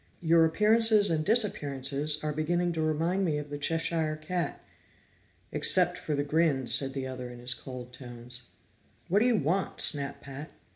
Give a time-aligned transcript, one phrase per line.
[0.23, 4.59] "Your appearances and disappearances are beginning to remind me of the Cheshire Cat."
[5.51, 8.47] "Except for the grin," said the other in his cold tones.
[9.09, 10.49] "What do you want?" snapped Pat.